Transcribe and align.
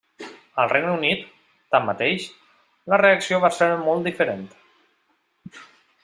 Al 0.61 0.69
Regne 0.69 0.93
Unit, 0.99 1.25
tanmateix, 1.75 2.25
la 2.93 2.99
reacció 3.03 3.41
va 3.47 3.53
ser 3.61 3.67
molt 3.89 4.09
diferent. 4.11 4.45